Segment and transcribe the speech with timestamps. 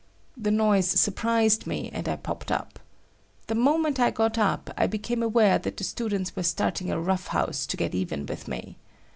[0.35, 2.79] The noise surprised me, and I popped up.
[3.45, 7.27] The moment I got up I became aware that the students were starting a rough
[7.27, 8.79] house to get even with me.